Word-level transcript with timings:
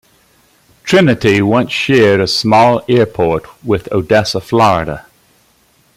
Trinity 0.83 1.43
once 1.43 1.71
shared 1.71 2.21
a 2.21 2.27
small 2.27 2.81
airport 2.89 3.45
with 3.63 3.87
Odessa, 3.91 4.41
Fl. 4.41 4.95